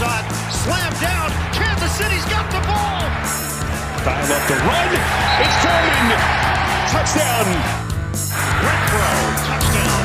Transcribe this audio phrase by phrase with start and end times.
[0.00, 0.24] shot,
[0.98, 1.28] down.
[1.52, 3.04] Kansas City's got the ball.
[4.00, 4.90] Dial up the run.
[5.44, 6.08] It's Foreman.
[6.88, 7.46] Touchdown.
[8.64, 9.10] Renfro,
[9.44, 10.00] touchdown.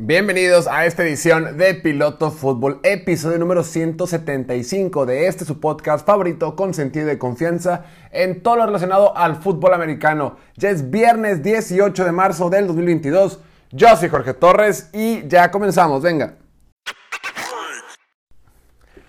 [0.00, 6.56] Bienvenidos a esta edición de Piloto Fútbol, episodio número 175 de este su podcast favorito
[6.56, 10.36] con sentido de confianza en todo lo relacionado al fútbol americano.
[10.56, 13.40] Ya es viernes 18 de marzo del 2022.
[13.70, 16.36] Yo soy Jorge Torres y ya comenzamos, venga.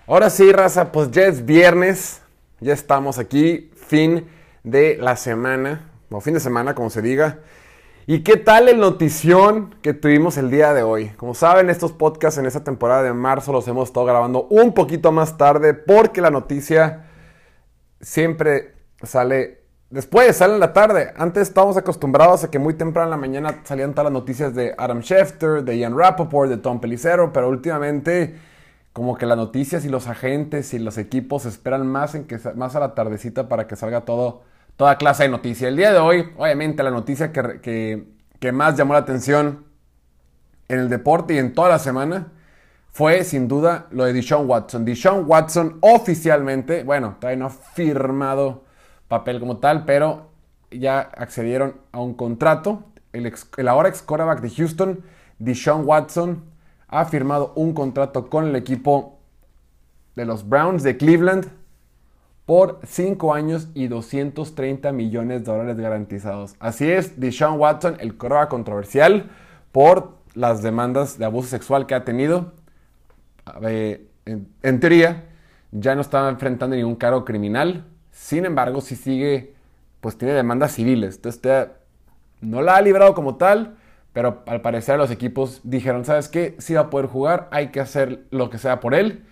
[0.06, 2.20] Ahora sí, raza, pues ya es viernes,
[2.60, 4.28] ya estamos aquí, fin
[4.62, 7.38] de la semana, o fin de semana, como se diga.
[8.06, 11.08] ¿Y qué tal el notición que tuvimos el día de hoy?
[11.16, 15.10] Como saben, estos podcasts en esta temporada de marzo los hemos estado grabando un poquito
[15.10, 17.06] más tarde porque la noticia
[18.00, 19.59] siempre sale
[19.90, 21.12] después, sale en la tarde.
[21.16, 24.74] Antes estábamos acostumbrados a que muy temprano en la mañana salían todas las noticias de
[24.78, 28.36] Adam Schefter, de Ian Rappaport, de Tom Pelicero, pero últimamente
[28.92, 32.74] como que las noticias y los agentes y los equipos esperan más, en que, más
[32.74, 34.42] a la tardecita para que salga todo
[34.76, 35.68] toda clase de noticias.
[35.68, 39.66] El día de hoy, obviamente, la noticia que, que, que, más llamó la atención
[40.68, 42.32] en el deporte y en toda la semana
[42.90, 44.86] fue, sin duda, lo de Deshaun Watson.
[44.86, 48.64] Deshaun Watson oficialmente, bueno, todavía no ha firmado
[49.10, 50.30] papel como tal, pero
[50.70, 52.84] ya accedieron a un contrato.
[53.12, 53.34] El,
[53.68, 55.00] ahora ex quarterback de Houston,
[55.40, 56.44] Deshaun Watson,
[56.86, 59.18] ha firmado un contrato con el equipo
[60.14, 61.48] de los Browns de Cleveland
[62.46, 66.54] por 5 años y 230 millones de dólares garantizados.
[66.60, 69.28] Así es, Deshaun Watson, el correa controversial
[69.72, 72.52] por las demandas de abuso sexual que ha tenido.
[73.62, 75.24] En, en, teoría,
[75.72, 77.86] ya no estaba enfrentando ningún cargo criminal.
[78.10, 79.54] Sin embargo, si sigue,
[80.00, 81.16] pues tiene demandas civiles.
[81.16, 81.68] Entonces,
[82.40, 83.76] no la ha librado como tal,
[84.12, 86.56] pero al parecer los equipos dijeron, ¿sabes qué?
[86.58, 89.24] Si va a poder jugar, hay que hacer lo que sea por él.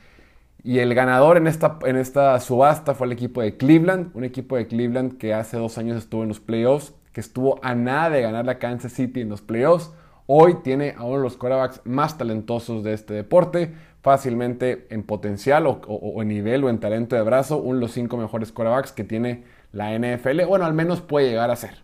[0.63, 4.57] Y el ganador en esta, en esta subasta fue el equipo de Cleveland, un equipo
[4.57, 8.23] de Cleveland que hace dos años estuvo en los playoffs, que estuvo a nada de
[8.23, 9.93] ganar la Kansas City en los playoffs.
[10.31, 15.67] Hoy tiene a uno de los quarterbacks más talentosos de este deporte, fácilmente en potencial
[15.67, 18.53] o, o, o, en nivel o en talento de brazo, uno de los cinco mejores
[18.53, 20.45] quarterbacks que tiene la NFL.
[20.45, 21.83] Bueno, al menos puede llegar a ser.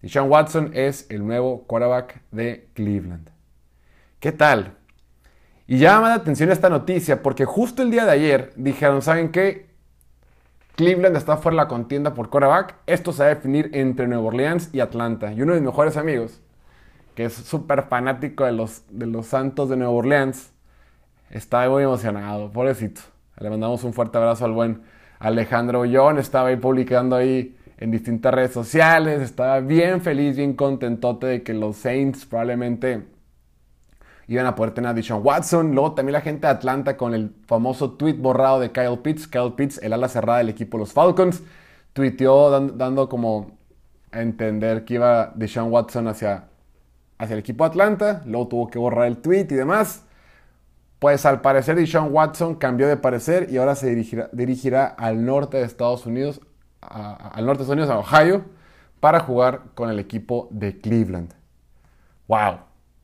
[0.00, 3.30] Deshaun Watson es el nuevo quarterback de Cleveland.
[4.18, 4.74] ¿Qué tal?
[5.68, 9.70] Y llama la atención esta noticia porque justo el día de ayer dijeron, ¿saben qué?
[10.74, 12.74] Cleveland está fuera de la contienda por quarterback.
[12.86, 15.32] Esto se va a definir entre Nueva Orleans y Atlanta.
[15.32, 16.40] Y uno de mis mejores amigos,
[17.14, 20.52] que es súper fanático de los, de los Santos de Nueva Orleans,
[21.30, 23.02] está muy emocionado, pobrecito.
[23.38, 24.82] Le mandamos un fuerte abrazo al buen
[25.18, 26.18] Alejandro Ullón.
[26.18, 29.20] Estaba ahí publicando ahí en distintas redes sociales.
[29.20, 33.04] Estaba bien feliz, bien contentote de que los Saints probablemente
[34.28, 35.74] iban a poder tener a Deshaun Watson.
[35.74, 39.26] Luego también la gente de Atlanta con el famoso tweet borrado de Kyle Pitts.
[39.26, 41.42] Kyle Pitts, el ala cerrada del equipo de los Falcons,
[41.92, 43.58] tuiteó dando, dando como
[44.12, 46.48] a entender que iba Deshaun Watson hacia,
[47.22, 48.20] hacia el equipo Atlanta.
[48.26, 50.02] Luego tuvo que borrar el tweet y demás.
[50.98, 53.94] Pues al parecer Deshaun Watson cambió de parecer y ahora se
[54.32, 56.40] dirigirá, al norte de Estados Unidos,
[56.80, 58.44] al norte de Estados Unidos, a Ohio,
[59.00, 61.32] para jugar con el equipo de Cleveland.
[62.28, 62.58] ¡Wow!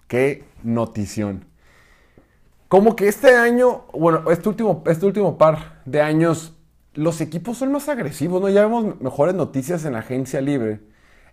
[0.07, 1.45] ¡Qué notición!
[2.69, 6.55] Como que este año, bueno, este último, este último par de años,
[6.95, 8.49] los equipos son más agresivos, ¿no?
[8.49, 10.81] Ya vemos mejores noticias en agencia libre.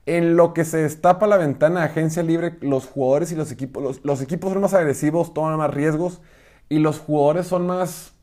[0.06, 4.02] En lo que se destapa la ventana de agencia libre, los jugadores y los equipos,
[4.04, 6.22] los, equipos son más agresivos, toman más riesgos
[6.70, 8.14] y los jugadores son más...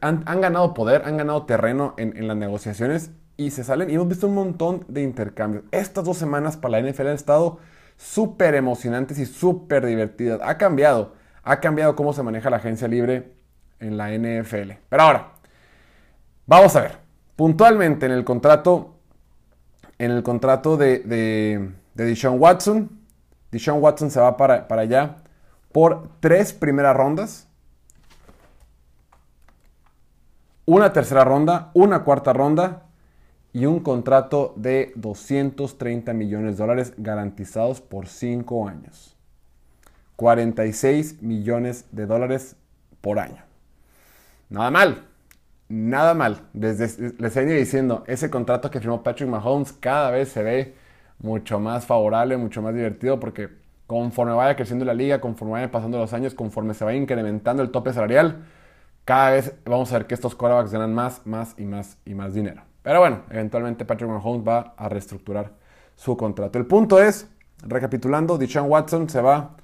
[0.00, 3.94] Han, han ganado poder, han ganado terreno en, en, las negociaciones y se salen y
[3.94, 5.64] hemos visto un montón de intercambios.
[5.72, 7.58] Estas dos semanas para la NFL han estado
[7.98, 10.40] súper emocionantes y súper divertidas.
[10.42, 13.34] Ha cambiado, ha cambiado cómo se maneja la agencia libre
[13.78, 14.72] en la NFL.
[14.88, 15.32] Pero ahora,
[16.46, 16.98] vamos a ver,
[17.36, 18.99] puntualmente en el contrato,
[20.00, 22.88] en el contrato de, de, de Deshaun Watson,
[23.50, 25.16] Deshaun Watson se va para, para allá
[25.72, 27.46] por tres primeras rondas,
[30.64, 32.86] una tercera ronda, una cuarta ronda
[33.52, 39.18] y un contrato de 230 millones de dólares garantizados por 5 años.
[40.16, 42.56] 46 millones de dólares
[43.02, 43.44] por año.
[44.48, 45.09] Nada mal,
[45.70, 46.42] nada mal.
[46.52, 50.74] Desde, les venía diciendo, ese contrato que firmó Patrick Mahomes cada vez se ve
[51.20, 53.48] mucho más favorable, mucho más divertido porque
[53.86, 57.70] conforme vaya creciendo la liga, conforme vayan pasando los años, conforme se vaya incrementando el
[57.70, 58.44] tope salarial,
[59.04, 62.34] cada vez vamos a ver que estos quarterbacks ganan más, más y más y más
[62.34, 62.62] dinero.
[62.82, 65.52] Pero bueno, eventualmente Patrick Mahomes va a reestructurar
[65.94, 66.58] su contrato.
[66.58, 67.28] El punto es,
[67.62, 69.56] recapitulando, Deshaun Watson se va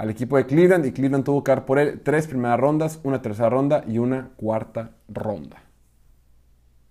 [0.00, 3.20] al equipo de Cleveland y Cleveland tuvo que dar por él tres primeras rondas, una
[3.20, 5.62] tercera ronda y una cuarta ronda.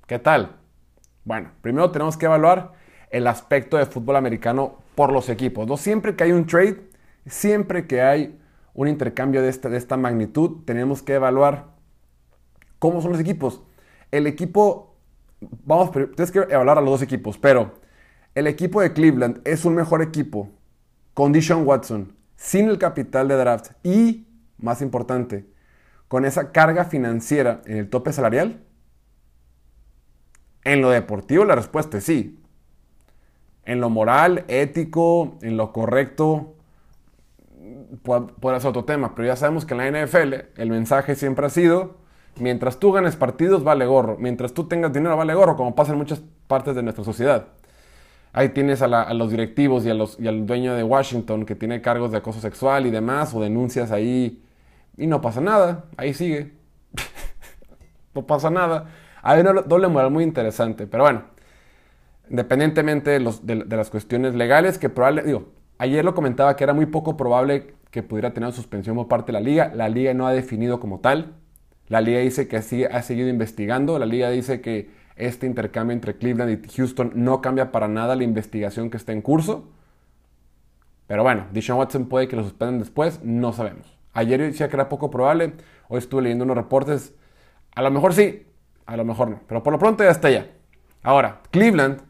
[0.05, 0.57] ¿Qué tal?
[1.25, 2.73] Bueno, primero tenemos que evaluar
[3.09, 5.65] el aspecto de fútbol americano por los equipos.
[5.65, 6.87] No siempre que hay un trade,
[7.25, 8.39] siempre que hay
[8.75, 11.65] un intercambio de esta, de esta magnitud, tenemos que evaluar
[12.77, 13.63] cómo son los equipos.
[14.11, 14.97] El equipo,
[15.65, 17.73] vamos, tienes que evaluar a los dos equipos, pero
[18.35, 20.51] el equipo de Cleveland es un mejor equipo
[21.15, 21.33] con
[21.65, 24.25] Watson, sin el capital de draft y,
[24.57, 25.45] más importante,
[26.07, 28.61] con esa carga financiera en el tope salarial.
[30.63, 32.41] En lo deportivo la respuesta es sí.
[33.65, 36.55] En lo moral, ético, en lo correcto,
[38.03, 41.49] puede ser otro tema, pero ya sabemos que en la NFL el mensaje siempre ha
[41.49, 41.97] sido,
[42.37, 45.97] mientras tú ganes partidos vale gorro, mientras tú tengas dinero vale gorro, como pasa en
[45.97, 47.49] muchas partes de nuestra sociedad.
[48.31, 52.11] Ahí tienes a, los directivos y, a los, al dueño de Washington que tiene cargos
[52.11, 54.43] de acoso sexual y demás, o denuncias ahí,
[54.97, 56.53] y no pasa nada, ahí sigue.
[58.13, 58.87] no pasa nada.
[59.21, 61.23] Hay una doble moral muy interesante, pero bueno,
[62.29, 67.17] independientemente de las cuestiones legales, que probablemente, digo, ayer lo comentaba que era muy poco
[67.17, 69.71] probable que pudiera tener suspensión por parte de la liga.
[69.73, 71.33] La liga no ha definido como tal.
[71.87, 73.97] La liga dice que así ha seguido investigando.
[73.97, 78.23] La liga dice que este intercambio entre Cleveland y Houston no cambia para nada la
[78.23, 79.69] investigación que está en curso.
[81.07, 83.97] Pero bueno, Deshaun Watson puede que lo suspendan después, no sabemos.
[84.13, 85.53] Ayer decía que era poco probable,
[85.87, 87.13] hoy estuve leyendo unos reportes.
[87.75, 88.45] A lo mejor sí,
[88.85, 90.47] a lo mejor no, pero por lo pronto ya está ya.
[91.03, 92.01] Ahora, Cleveland,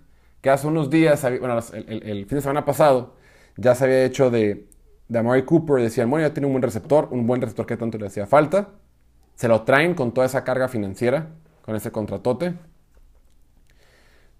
[0.41, 3.15] que hace unos días, bueno, el fin de semana pasado,
[3.57, 4.69] ya se había hecho de
[5.09, 7.97] de Amari Cooper decían, bueno, ya tiene un buen receptor, un buen receptor que tanto
[7.97, 8.69] le hacía falta.
[9.35, 11.29] Se lo traen con toda esa carga financiera,
[11.63, 12.53] con ese contratote.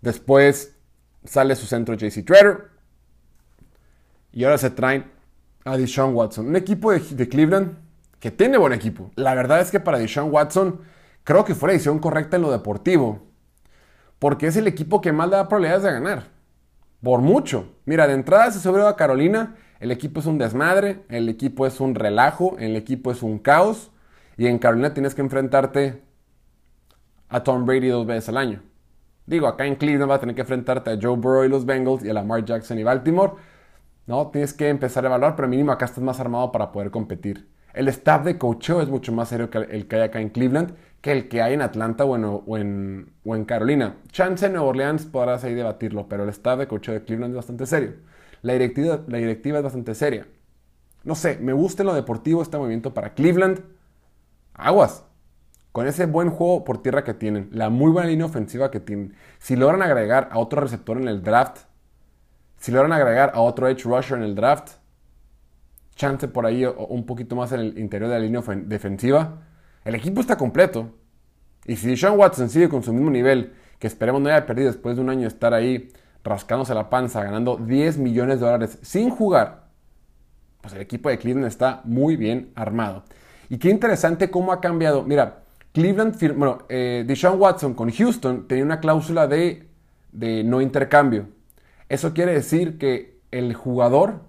[0.01, 0.75] Después
[1.23, 2.69] sale su centro JC Treader.
[4.31, 5.11] Y ahora se traen
[5.65, 6.47] a Deshaun Watson.
[6.47, 7.77] Un equipo de, Cleveland
[8.19, 9.11] que tiene buen equipo.
[9.15, 10.81] La verdad es que para Deshaun Watson
[11.23, 13.27] creo que fue la decisión correcta en lo deportivo.
[14.19, 16.23] Porque es el equipo que más le da probabilidades de ganar.
[17.01, 17.75] Por mucho.
[17.85, 21.79] Mira, de entrada se subió a Carolina el equipo es un desmadre, el equipo es
[21.79, 23.91] un relajo, el equipo es un caos.
[24.37, 26.01] Y en Carolina tienes que enfrentarte
[27.29, 28.61] a Tom Brady dos veces al año.
[29.29, 32.03] Digo, acá en Cleveland va a tener que enfrentarte a Joe Burrow y los Bengals
[32.03, 33.33] y a Lamar Jackson y Baltimore.
[34.07, 37.47] No, tienes que empezar a evaluar, pero mínimo acá estás más armado para poder competir.
[37.73, 40.73] El staff de coacheo es mucho más serio que el que hay acá en Cleveland
[41.01, 43.97] que el que hay en Atlanta o en, o en, Carolina.
[44.11, 47.37] Chance en Nueva Orleans podrás ahí debatirlo, pero el staff de coacheo de Cleveland es
[47.37, 47.93] bastante serio.
[48.41, 50.27] La directiva, la directiva es bastante seria.
[51.03, 53.61] No sé, me gusta en lo deportivo este movimiento para Cleveland.
[54.55, 55.05] Aguas.
[55.71, 59.13] Con ese buen juego por tierra que tienen, la muy buena línea ofensiva que tienen,
[59.37, 61.59] si logran agregar a otro receptor en el draft,
[62.57, 64.73] si logran agregar a otro edge rusher en el draft,
[65.95, 69.43] chance por ahí un poquito más en el interior de la línea defensiva,
[69.85, 70.95] el equipo está completo.
[71.65, 74.95] Y si Sean Watson sigue con su mismo nivel, que esperemos no haya perdido después
[74.95, 75.91] de un año estar ahí
[76.23, 79.69] rascándose la panza, ganando 10 millones de dólares sin jugar,
[80.61, 83.03] pues el equipo de Cleveland está muy bien armado.
[83.49, 85.03] Y qué interesante cómo ha cambiado.
[85.03, 85.43] Mira,
[85.73, 89.67] Cleveland, bueno, eh, Deshaun Watson con Houston tenía una cláusula de,
[90.11, 91.27] de no intercambio.
[91.89, 94.21] Eso quiere decir que el jugador,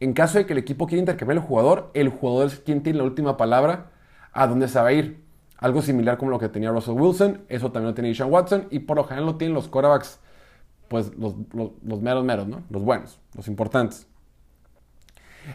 [0.00, 2.98] en caso de que el equipo quiera intercambiar el jugador, el jugador es quien tiene
[2.98, 3.90] la última palabra
[4.32, 5.24] a dónde se va a ir.
[5.58, 8.80] Algo similar como lo que tenía Russell Wilson, eso también lo tiene Deshaun Watson y
[8.80, 10.20] por lo general lo tienen los quarterbacks
[10.88, 11.34] pues los,
[12.00, 12.62] meros meros, ¿no?
[12.70, 14.06] Los buenos, los importantes.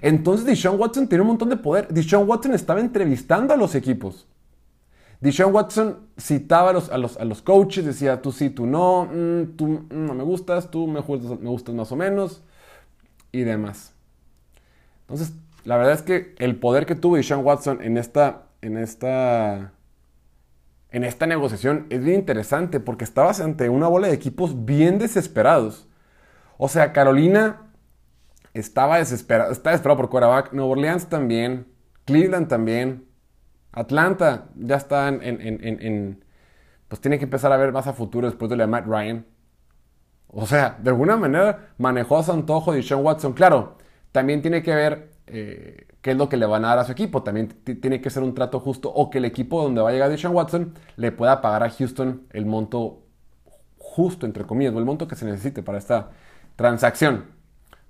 [0.02, 1.88] Entonces Deshaun Watson tiene un montón de poder.
[1.90, 4.28] Deshaun Watson estaba entrevistando a los equipos.
[5.22, 9.86] Deshaun Watson citaba a los, a los, coaches, decía tú sí, tú no, mm, tú
[9.90, 12.44] no me gustas, tú me gustas, me gustas más o menos
[13.32, 13.94] y demás.
[15.02, 19.74] Entonces, la verdad es que el poder que tuvo Deshaun Watson en esta, en esta
[20.92, 25.88] en esta negociación es bien interesante porque estabas ante una bola de equipos bien desesperados.
[26.58, 27.62] O sea, Carolina
[28.54, 31.66] estaba desesperado, está desesperado por quarterback, Nueva Orleans también,
[32.06, 33.06] Cleveland también,
[33.74, 36.24] Atlanta ya está en,
[36.88, 39.26] pues tiene que empezar a ver más a futuro después de la Matt Ryan.
[40.28, 43.34] O sea, de alguna manera manejó a su antojo de Sean Watson.
[43.34, 43.78] Claro,
[44.12, 46.92] también tiene que ver eh, qué es lo que le van a dar a su
[46.92, 47.24] equipo.
[47.24, 50.10] También tiene que ser un trato justo o que el equipo donde va a llegar
[50.10, 53.04] Deshaun Watson le pueda pagar a Houston el monto
[53.78, 56.12] justo, entre comillas, o el monto que se necesite para esta
[56.56, 57.26] transacción.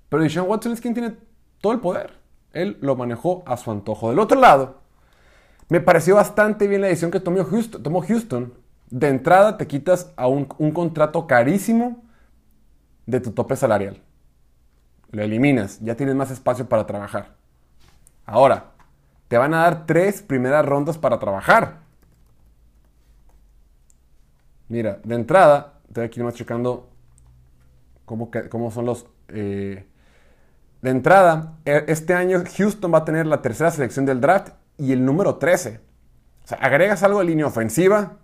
[0.08, 1.16] Pero Deshaun Watson es quien tiene
[1.60, 2.14] todo el poder.
[2.52, 4.10] Él lo manejó a su antojo.
[4.10, 4.81] Del otro lado,
[5.68, 8.52] me pareció bastante bien la decisión que tomó Houston.
[8.90, 12.02] De entrada te quitas a un, contrato carísimo
[13.06, 14.02] de tu tope salarial.
[15.10, 17.34] Lo eliminas, ya tienes más espacio para trabajar.
[18.26, 18.72] Ahora,
[19.28, 21.80] te van a dar tres primeras rondas para trabajar.
[24.68, 26.90] Mira, de entrada, estoy aquí más checando
[28.04, 29.06] cómo, cómo son los...
[29.28, 29.86] Eh,
[30.82, 34.90] de entrada, e, este año Houston va a tener la tercera selección del draft y
[34.92, 35.80] el número 13.
[36.44, 38.18] O sea, agregas algo de línea ofensiva,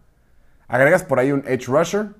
[0.66, 2.16] agregas por ahí un edge rusher,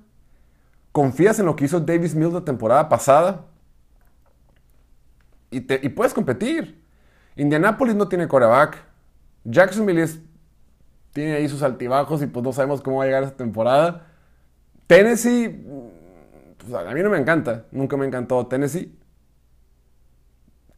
[0.93, 3.47] confías en lo que hizo Davis Mills la temporada pasada
[5.51, 6.81] y, y puedes competir.
[7.35, 8.77] Indianapolis no tiene coreback.
[9.43, 10.07] Jacksonville
[11.11, 14.07] tiene ahí sus altibajos y pues no sabemos cómo va a llegar esta temporada.
[14.87, 15.65] Tennessee,
[16.57, 18.97] pues a mí no me encanta, nunca me encantó Tennessee.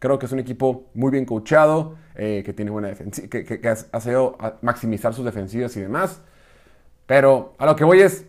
[0.01, 3.99] Creo que es un equipo muy bien coachado, eh, que tiene buena defensiva, que, ha
[4.01, 6.21] sabido maximizar sus defensivas y demás.
[7.05, 8.25] Pero a lo que voy es,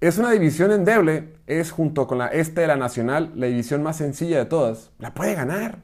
[0.00, 3.98] es una división endeble, es junto con la este de la Nacional, la división más
[3.98, 4.90] sencilla de todas.
[4.98, 5.80] La puede ganar.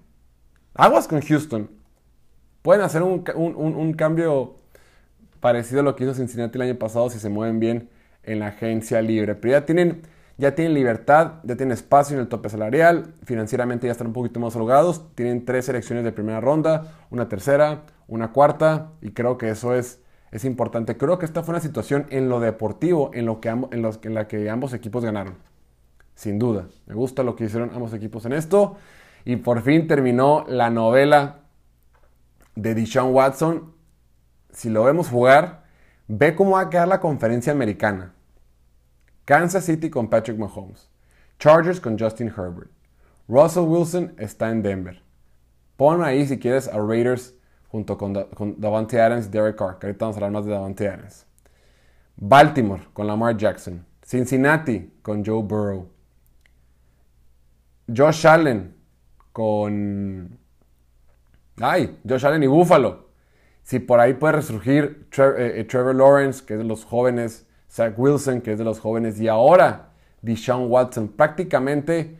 [0.73, 1.69] Aguas con Houston.
[2.63, 4.57] Pueden hacer un, un cambio
[5.41, 7.91] parecido a lo que hizo Cincinnati el año pasado si se mueven bien
[8.23, 9.35] en la agencia libre.
[9.35, 10.01] Pero ya tienen,
[10.38, 14.38] ya tienen libertad, ya tienen espacio en el tope salarial, financieramente ya están un poquito
[14.38, 19.50] más holgados, tienen tres selecciones de primera ronda, una tercera, una cuarta, y creo que
[19.50, 20.97] eso es, es importante.
[20.97, 24.28] Creo que esta fue una situación en lo deportivo en, lo que en, en la
[24.28, 25.35] que ambos equipos ganaron.
[26.14, 26.68] Sin duda.
[26.87, 28.76] Me gusta lo que hicieron ambos equipos en esto.
[29.25, 31.40] Y por fin terminó la novela
[32.54, 33.73] de Deshaun Watson.
[34.52, 35.64] Si lo vemos jugar,
[36.07, 38.14] ve cómo va a quedar la conferencia americana.
[39.29, 40.89] Kansas City con Patrick Mahomes.
[41.39, 42.71] Chargers con Justin Herbert.
[43.29, 45.03] Russell Wilson está en Denver.
[45.77, 47.35] Pon ahí si quieres a Raiders
[47.69, 48.15] junto con,
[48.57, 51.27] Davante Adams y Derek Carr, que ahorita vamos a hablar más de Davante Adams.
[52.17, 53.85] Baltimore con Lamar Jackson.
[54.03, 55.91] Cincinnati con Joe Burrow.
[57.95, 58.75] Josh Allen
[59.33, 60.39] con...
[61.61, 63.11] Ay, Josh Allen y Buffalo.
[63.63, 67.95] Si por ahí puede resurgir eh, eh, Trevor Lawrence, que es de los jóvenes Zach
[67.97, 69.91] Wilson, que es de los jóvenes, y ahora
[70.23, 71.09] Deshaun Watson.
[71.09, 72.17] Prácticamente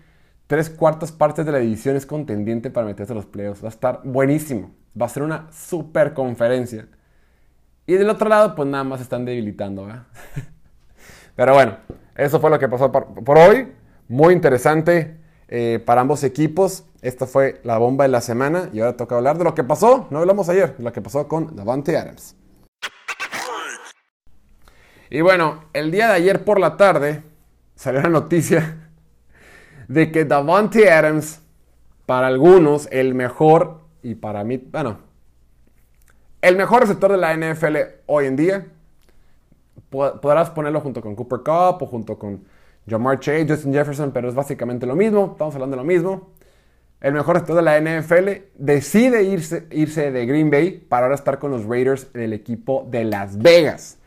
[0.47, 3.62] tres cuartas partes de la división es contendiente para meterse a los playoffs.
[3.62, 4.71] Va a estar buenísimo.
[5.00, 6.87] Va a ser una super conferencia.
[7.87, 9.88] Y del otro lado, pues nada más están debilitando.
[11.37, 11.76] Pero bueno,
[12.17, 13.69] eso fue lo que pasó por, hoy.
[14.09, 15.17] Muy interesante
[15.49, 16.85] eh, para ambos equipos.
[17.00, 18.71] Esta fue la bomba de la semana.
[18.73, 20.07] Y ahora toca hablar de lo que pasó.
[20.11, 22.35] No hablamos ayer, lo que pasó con Davante Adams.
[25.11, 27.23] Y bueno, el día de ayer por la tarde
[27.75, 28.91] salió la noticia
[29.88, 31.41] de que Davante Adams,
[32.07, 34.99] para algunos, el mejor, y para mí, bueno,
[36.41, 38.67] el mejor receptor de la NFL hoy en día,
[39.91, 42.45] podrás ponerlo junto con Cooper Cup o junto con
[42.88, 46.31] Jamar Chase, Justin Jefferson, pero es básicamente lo mismo, estamos hablando de lo mismo.
[47.00, 51.38] El mejor receptor de la NFL decide irse, irse de Green Bay para ahora estar
[51.38, 53.98] con los Raiders del equipo de Las Vegas.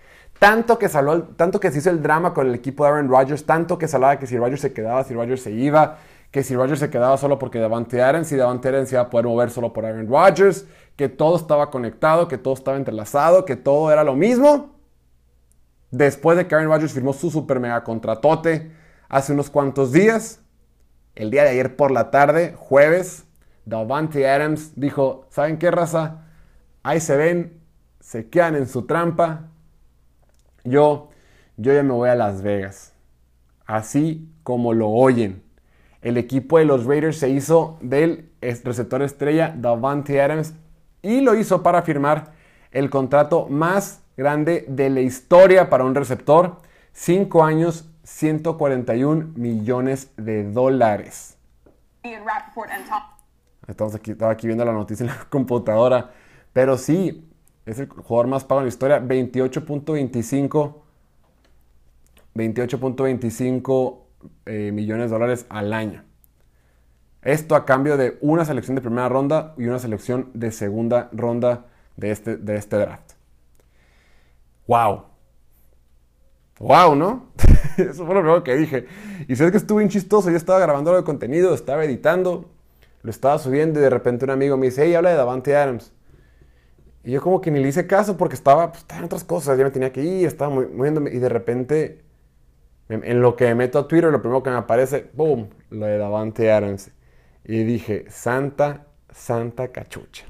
[0.42, 3.78] Tanto que, tanto que se hizo el drama con el equipo de Aaron Rodgers, tanto
[3.78, 6.00] que se hablaba que si Rodgers se quedaba, si Rodgers se iba,
[6.32, 9.28] que si Rodgers se quedaba solo porque Davante Adams, si Davante Adams iba a poder
[9.28, 13.92] mover solo por Aaron Rodgers, que todo estaba conectado, que todo estaba entrelazado, que todo
[13.92, 14.80] era lo mismo.
[15.92, 18.72] Después de que Aaron Rodgers firmó su super mega contratote
[19.10, 20.42] hace unos cuantos días,
[21.14, 23.26] el día de ayer por la tarde, jueves,
[23.66, 26.24] Davante Adams dijo, ¿saben qué raza?
[26.82, 27.62] Ahí se ven,
[28.00, 29.52] se quedan en su trampa,
[30.64, 31.10] yo,
[31.58, 32.94] yo ya me voy a Las Vegas.
[33.66, 35.44] Así como lo oyen.
[36.02, 40.54] El equipo de los Raiders se hizo del receptor estrella Davante Adams
[41.02, 42.34] y lo hizo para firmar
[42.72, 46.58] el contrato más grande de la historia para un receptor.
[46.94, 51.38] 5 años, 141 millones de dólares.
[53.68, 56.12] Estamos aquí, estaba aquí viendo la noticia en la computadora.
[56.52, 57.31] Pero sí,
[57.72, 60.76] es el jugador más pago en la historia, 28.25
[62.36, 63.98] 28.25
[64.46, 66.04] eh, millones de dólares al año.
[67.22, 71.66] Esto a cambio de una selección de primera ronda y una selección de segunda ronda
[71.98, 73.12] de este, de este draft.
[74.68, 75.04] ¡Wow!
[76.60, 76.96] ¡Wow!
[76.96, 77.28] ¿No?
[77.78, 78.88] Eso fue lo primero que dije.
[79.28, 80.32] Y sabes que estuvo bien chistoso.
[80.32, 82.50] Yo estaba grabando el contenido, estaba editando,
[83.04, 85.92] lo estaba subiendo y de repente un amigo me dice, hey, habla de Davante Adams.
[87.04, 89.64] Y yo como que ni le hice caso porque estaba, pues, en otras cosas, ya
[89.64, 92.02] me tenía que ir, estaba moviéndome y de repente,
[92.90, 95.98] en, lo que me meto a Twitter, lo primero que me aparece, ¡boom!, lo de
[95.98, 96.92] Davante Adams.
[97.44, 100.26] Y dije, santa, santa cachucha.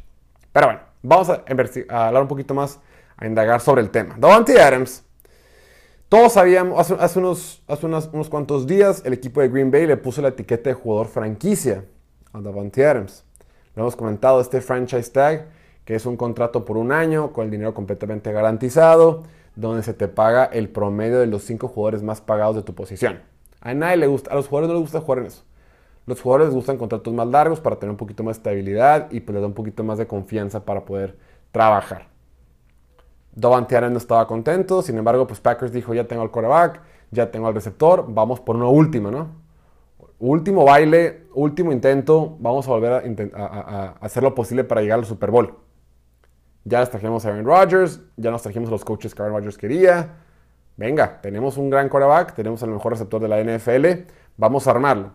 [0.54, 1.44] Pero bueno, vamos a,
[1.90, 2.80] hablar un poquito más,
[3.18, 4.16] a indagar sobre el tema.
[4.18, 5.04] Davante Adams,
[6.08, 10.22] todos sabíamos, hace, unos, hace unos cuantos días, el equipo de Green Bay le puso
[10.22, 11.84] la etiqueta de jugador franquicia
[12.32, 13.26] a Davante Adams.
[13.76, 15.48] Lo hemos comentado, este franchise tag
[15.86, 19.24] que es un contrato por un año con el dinero completamente garantizado,
[19.56, 23.20] donde se te paga el promedio de los cinco jugadores más pagados de tu posición.
[23.60, 25.44] A nadie le gusta, a los jugadores no les gusta jugar en eso.
[26.08, 29.20] Los jugadores les gustan contratos más largos para tener un poquito más de estabilidad y
[29.20, 31.18] pues les da un poquito más de confianza para poder
[31.52, 32.08] trabajar.
[33.34, 37.32] Davante Adams no estaba contento, sin embargo, pues Packers dijo, ya tengo al quarterback, ya
[37.32, 39.30] tengo al receptor, vamos por una última, ¿no?
[40.20, 45.32] Último baile, último intento, vamos a volver a, hacer lo posible para llegar al Super
[45.32, 45.56] Bowl.
[46.64, 49.58] Ya nos trajimos a Aaron Rodgers, ya nos trajimos a los coaches que Aaron Rodgers
[49.58, 50.16] quería.
[50.78, 55.14] Venga, tenemos un gran quarterback, tenemos al mejor receptor de la NFL, vamos a armarlo.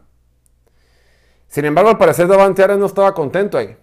[1.47, 3.77] Sin embargo, al parecer Davante Adams no estaba contento ahí.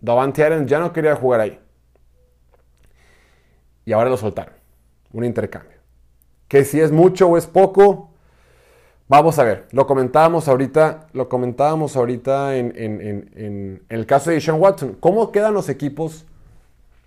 [0.00, 1.58] Davante Adams ya no quería jugar ahí.
[3.84, 4.54] Y ahora lo soltaron.
[5.12, 5.78] Un intercambio.
[6.48, 8.10] Que si es mucho o es poco,
[9.08, 9.66] vamos a ver.
[9.72, 14.96] Lo comentábamos ahorita, lo comentábamos ahorita en, en el caso de Sean Watson.
[15.00, 16.26] ¿Cómo quedan los equipos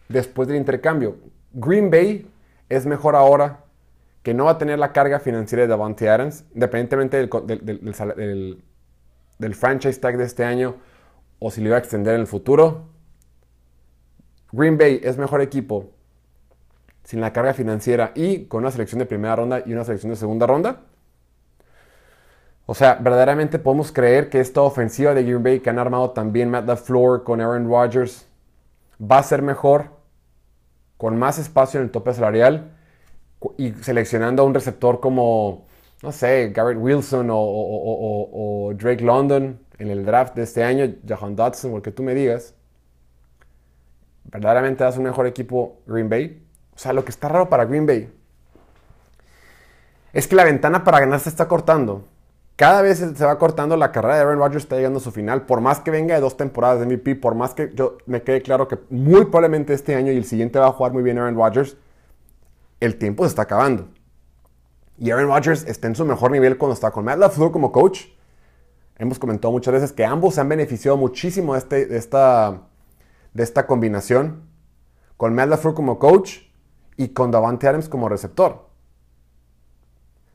[0.09, 1.15] después del intercambio?
[1.53, 2.29] Green Bay
[2.67, 3.63] es mejor ahora
[4.21, 8.63] que no va a tener la carga financiera de Davante Adams, independientemente del,
[9.37, 10.75] del franchise tag de este año
[11.39, 12.89] o si lo iba a extender en el futuro.
[14.51, 15.91] Green Bay es mejor equipo
[17.03, 20.15] sin la carga financiera y con una selección de primera ronda y una selección de
[20.15, 20.81] segunda ronda.
[22.65, 26.51] O sea, verdaderamente podemos creer que esta ofensiva de Green Bay que han armado también
[26.51, 28.27] Matt LaFleur con Aaron Rodgers
[29.01, 29.98] va a ser mejor
[30.99, 32.71] con más espacio en el tope salarial
[33.57, 35.65] y seleccionando a un receptor como
[36.01, 41.71] no sé, Garrett Wilson o, Drake London en el draft de este año, Jahan Dodson,
[41.71, 42.53] lo que tú me digas,
[44.25, 46.45] verdaderamente das un mejor equipo Green Bay.
[46.75, 48.11] O sea, lo que está raro para Green Bay
[50.13, 52.05] es que la ventana para ganar se está cortando.
[52.59, 55.45] Cada vez se va cortando la carrera de Aaron Rodgers, está llegando a su final.
[55.45, 58.41] Por más que venga de dos temporadas de MVP, por más que yo me quede
[58.41, 61.37] claro que muy probablemente este año y el siguiente va a jugar muy bien Aaron
[61.37, 61.77] Rodgers,
[62.81, 63.87] el tiempo se está acabando.
[64.97, 68.07] Y Aaron Rodgers está en su mejor nivel cuando está con Matt LaFleur como coach.
[68.97, 72.63] Hemos comentado muchas veces que ambos se han beneficiado muchísimo de, este, esta,
[73.33, 74.49] de esta combinación.
[75.15, 76.39] Con Matt LaFleur como coach
[76.97, 78.68] y con Davante Adams como receptor.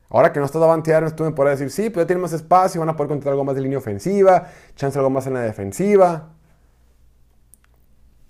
[0.09, 2.33] Ahora que no está Davante Adams, tú me podrás decir, sí, pero ya tiene más
[2.33, 5.41] espacio, van a poder contar algo más de línea ofensiva, chance algo más en la
[5.41, 6.29] defensiva.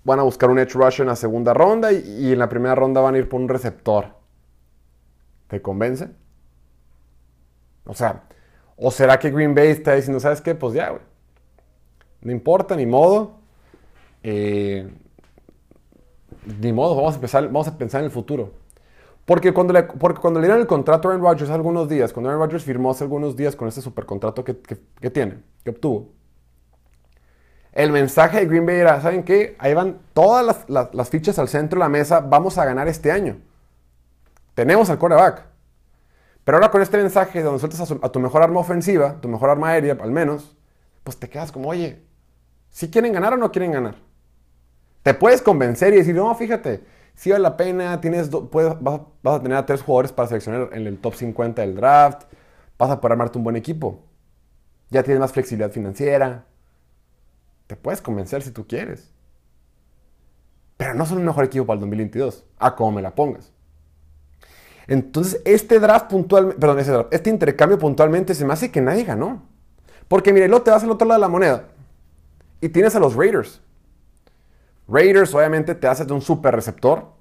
[0.04, 2.74] Van a buscar un edge rusher en la segunda ronda y, y en la primera
[2.74, 4.14] ronda van a ir por un receptor.
[5.48, 6.08] ¿Te convence?
[7.84, 8.24] O sea,
[8.76, 10.54] ¿o será que Green Bay está diciendo, ¿sabes qué?
[10.54, 11.02] Pues ya, güey.
[12.22, 13.38] No importa, ni modo.
[14.22, 14.88] Eh,
[16.60, 18.52] ni modo, vamos a, empezar, vamos a pensar en el futuro.
[19.26, 22.12] Porque cuando, le, porque cuando le dieron el contrato a Aaron Rodgers hace algunos días,
[22.12, 26.12] cuando Aaron Rodgers firmó hace algunos días con ese supercontrato que, que, tiene, que obtuvo,
[27.72, 29.56] el mensaje de Green Bay era, ¿saben qué?
[29.58, 33.10] Ahí van todas las, las fichas al centro de la mesa, vamos a ganar este
[33.10, 33.36] año.
[34.54, 35.44] Tenemos al quarterback.
[36.44, 39.70] Pero ahora con este mensaje donde sueltas a, tu mejor arma ofensiva, tu mejor arma
[39.70, 40.56] aérea al menos,
[41.02, 42.00] pues te quedas como, oye,
[42.70, 43.96] ¿si quieren ganar o no quieren ganar?
[45.02, 46.84] Te puedes convencer y decir, no, fíjate,
[47.16, 50.98] si vale la pena, tienes vas, a tener a tres jugadores para seleccionar en el
[50.98, 52.24] top 50 del draft,
[52.78, 54.00] vas a poder armarte un buen equipo.
[54.90, 56.44] Ya tienes más flexibilidad financiera.
[57.66, 59.10] Te puedes convencer si tú quieres.
[60.76, 63.50] Pero no son el mejor equipo para el 2022, a como me la pongas.
[64.86, 69.42] Entonces, este draft puntualmente, perdón, este intercambio puntualmente se me hace que nadie ganó.
[70.06, 71.64] Porque mire, luego te vas al otro lado de la moneda
[72.60, 73.62] y tienes a los Raiders.
[74.88, 77.12] Raiders obviamente te haces de un super receptor,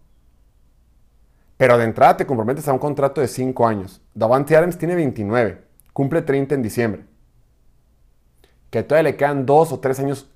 [1.58, 4.02] pero de entrada te comprometes a un contrato de 5 años.
[4.14, 7.06] Davante Adams tiene 29, cumple 30 en diciembre.
[8.70, 10.30] Que todavía le quedan 2 o 3 años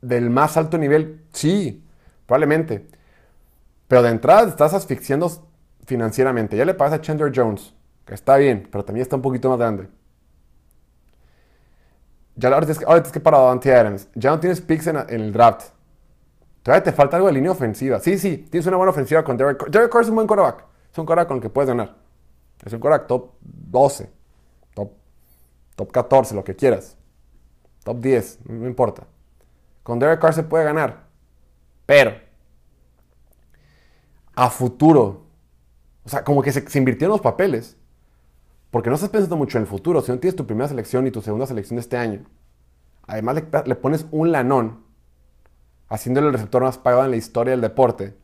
[0.00, 1.84] del más alto nivel, sí,
[2.26, 2.86] probablemente.
[3.88, 5.48] Pero de entrada estás asfixiando
[5.84, 6.56] financieramente.
[6.56, 7.74] Ya le pasa a Chandler Jones,
[8.06, 9.88] que está bien, pero también está un poquito más grande.
[12.36, 14.08] Ya ahora tienes que, que parar Dante Adams.
[14.14, 15.72] Ya no tienes picks en, el draft.
[16.62, 18.00] Todavía te falta algo de línea ofensiva.
[18.00, 19.70] Sí, sí, tienes una buena ofensiva con Derek Carr.
[19.70, 20.64] Derek Carr es un buen quarterback.
[20.92, 21.96] Es un quarterback con el que puedes ganar.
[22.64, 24.10] Es un quarterback top 12,
[24.74, 24.92] top,
[25.76, 26.96] top 14, lo que quieras.
[27.82, 29.06] Top 10, no importa.
[29.82, 31.04] Con Derek Carr se puede ganar.
[31.86, 32.12] Pero,
[34.34, 35.26] a futuro,
[36.04, 37.76] o sea, como que se, se invirtieron los papeles.
[38.70, 40.00] Porque no estás pensando mucho en el futuro.
[40.00, 42.24] Si no tienes tu primera selección y tu segunda selección de este año,
[43.06, 44.84] además le, pones un lanón,
[45.90, 48.14] haciéndole el receptor más pagado en la historia del deporte.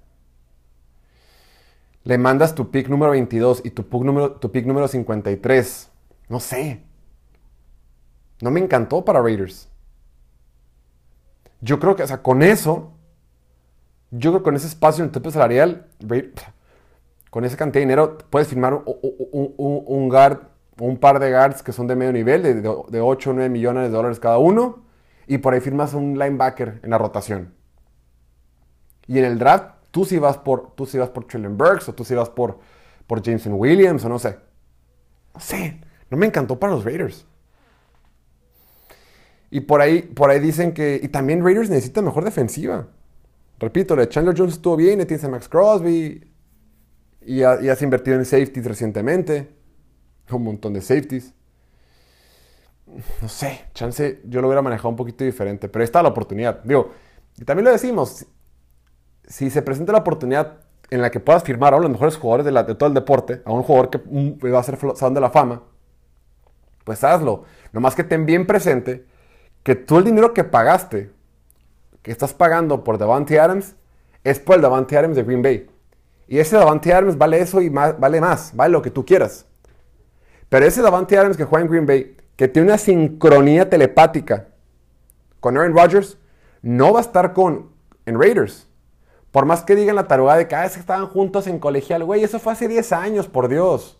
[2.05, 5.91] Le mandas tu pick número 22 y tu pick número, tu pick número 53.
[6.29, 6.83] No sé.
[8.41, 9.69] No me encantó para Raiders.
[11.61, 12.93] Yo creo que, o sea, con eso,
[14.13, 15.89] Yo creo que con ese espacio en el tope salarial,
[17.31, 20.43] con esa cantidad de dinero, puedes firmar un, un, guard,
[20.79, 23.83] un par de guards que son de medio nivel, de, de 8 o 9 millones
[23.85, 24.86] de dólares cada uno,
[25.27, 27.55] y por ahí firmas un linebacker en la rotación.
[29.07, 32.05] Y en el draft, tú sí vas por, tú sí vas por Burks, o tú
[32.05, 32.59] sí vas por,
[33.07, 34.37] por Jameson Williams, o no sé.
[35.35, 37.27] No sé, no me encantó para los Raiders.
[39.51, 41.01] Y por ahí, por ahí dicen que.
[41.03, 42.89] Y también Raiders necesita mejor defensiva.
[43.59, 46.33] Repito, de Chandler Jones estuvo bien, le tienes a Max Crosby.
[47.25, 49.49] Y, has invertido en safeties recientemente.
[50.31, 51.33] Un montón de safeties.
[53.21, 55.69] No sé, chance, yo lo hubiera manejado un poquito diferente.
[55.69, 56.63] Pero está la oportunidad.
[56.65, 56.93] Digo,
[57.37, 58.27] y también lo decimos.
[59.27, 62.17] Si se presenta la oportunidad en la que puedas firmar a uno de los mejores
[62.17, 65.21] jugadores de, todo el deporte, a un jugador que mm, va a ser salón de
[65.21, 65.63] la fama,
[66.85, 67.45] pues hazlo.
[67.73, 69.05] Nomás que ten bien presente
[69.63, 71.11] que tú el dinero que pagaste,
[72.03, 73.75] que estás pagando por Davante Adams,
[74.23, 75.69] es por el Davante Adams de Green Bay.
[76.29, 79.47] Y ese Davante Adams vale eso y vale más, vale lo que tú quieras.
[80.49, 84.49] Pero ese Davante Adams que juega en Green Bay, que tiene una sincronía telepática
[85.41, 86.19] con Aaron Rodgers,
[86.63, 87.71] no va a estar con
[88.05, 88.69] en Raiders.
[89.31, 92.25] Por más que digan la tarugada de que, ah, que estaban juntos en colegial, güey,
[92.25, 93.99] eso fue hace 10 años, por Dios.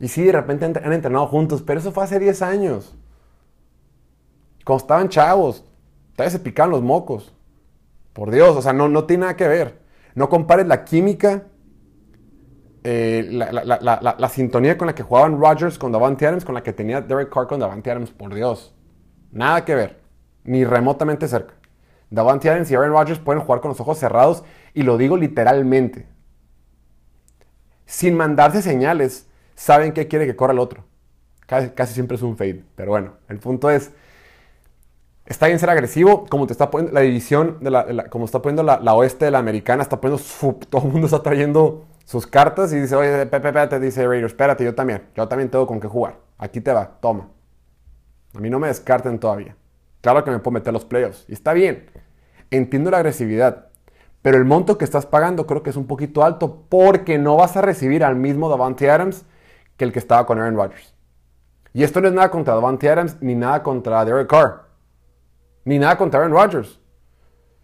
[0.00, 2.94] Y sí, de repente han entrenado juntos, pero eso fue hace 10 años.
[4.64, 5.64] Cuando estaban chavos,
[6.14, 7.32] todavía se picaban los mocos.
[8.12, 9.78] Por Dios, o sea, no, no tiene nada que ver.
[10.14, 11.44] No compares la química,
[12.84, 17.00] eh, la, sintonía con la que jugaban Rodgers con Davante Adams con la que tenía
[17.00, 18.10] Derek Carr con Davante Adams.
[18.10, 18.74] Por Dios.
[19.30, 20.00] Nada que ver.
[20.44, 21.54] Ni remotamente cerca.
[22.10, 26.06] Davante Adams y Aaron Rodgers pueden jugar con los ojos cerrados y lo digo literalmente.
[27.84, 30.84] Sin mandarse señales, saben qué quiere que corra el otro.
[31.46, 32.64] Casi, casi siempre es un fade.
[32.76, 33.92] Pero bueno, el punto es
[35.28, 38.62] Está bien ser agresivo, como te está poniendo la división, de la, como está poniendo
[38.62, 40.24] la, oeste de la americana, está poniendo,
[40.70, 44.64] todo el mundo está trayendo sus cartas y dice, oye, Pepe, te dice Raiders, espérate,
[44.64, 46.16] yo también, yo también tengo con qué jugar.
[46.38, 47.28] Aquí te va, toma.
[48.34, 49.54] A mí no me descarten todavía.
[50.00, 51.26] Claro que me puedo meter los playoffs.
[51.28, 51.90] Y está bien.
[52.50, 53.66] Entiendo la agresividad.
[54.22, 57.58] Pero el monto que estás pagando creo que es un poquito alto porque no vas
[57.58, 59.26] a recibir al mismo Davante Adams
[59.76, 60.94] que el que estaba con Aaron Rodgers.
[61.74, 64.62] Y esto no es nada contra Davante Adams ni nada contra Derek Carr.
[65.66, 66.80] Ni nada contra Aaron Rodgers.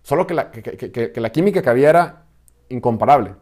[0.02, 2.26] Solo que la, química que había era
[2.68, 3.36] incomparable.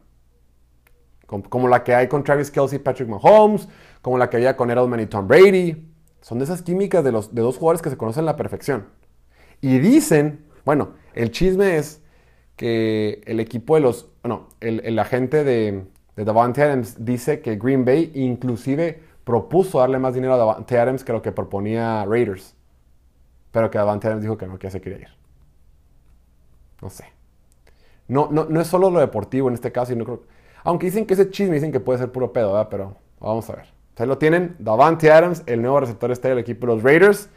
[1.48, 3.68] Como, la que hay con Travis Kelsey y Patrick Mahomes,
[4.02, 5.88] como la que había con Edelman y Tom Brady.
[6.20, 8.86] Son de esas químicas de, los, de dos jugadores que se conocen a la perfección.
[9.60, 12.02] Y dicen, bueno, el chisme es
[12.56, 15.84] que el equipo de los, no, el, agente de,
[16.16, 21.04] de Davante Adams dice que Green Bay inclusive propuso darle más dinero a Davante Adams
[21.04, 22.54] que lo que proponía Raiders.
[23.50, 25.08] Pero que Davante Adams dijo que no, que se quería ir.
[26.80, 27.04] No sé.
[28.08, 30.22] No, no, no es solo lo deportivo en este caso, y no creo,
[30.64, 32.68] aunque dicen que ese chisme, dicen que puede ser puro pedo, ¿verdad?
[32.70, 33.66] Pero vamos a ver.
[33.90, 37.28] Ustedes lo tienen, Davante Adams, el nuevo receptor este del equipo de los Raiders.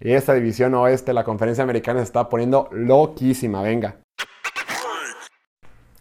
[0.00, 3.62] Y esta división oeste, la conferencia americana, se está poniendo loquísima.
[3.62, 3.96] Venga.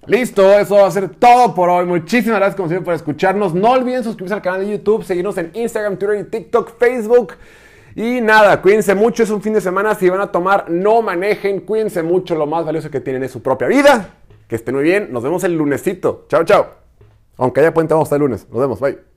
[0.08, 1.86] Listo, eso va a ser todo por hoy.
[1.86, 3.54] Muchísimas gracias como siempre por escucharnos.
[3.54, 7.34] No olviden suscribirse al canal de YouTube, seguirnos en Instagram, Twitter y TikTok, Facebook.
[7.96, 11.60] Y nada, cuídense mucho, es un fin de semana, si van a tomar, no manejen,
[11.60, 14.16] cuídense mucho, lo más valioso que tienen es su propia vida.
[14.52, 16.26] Que estén muy bien, nos vemos el lunesito.
[16.28, 16.72] Chao, chao.
[17.38, 18.50] Aunque haya puente, vamos hasta el lunes.
[18.50, 19.11] Nos vemos, bye.